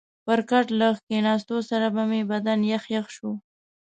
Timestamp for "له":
0.79-0.87